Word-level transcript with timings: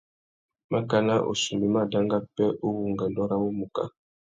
Makana 0.71 1.13
«ussumbu 1.31 1.65
i 1.67 1.73
má 1.73 1.81
danga 1.91 2.17
pêh 2.35 2.55
uwú 2.65 2.79
ungüêndô 2.87 3.23
râ 3.29 3.37
wumuká». 3.43 3.83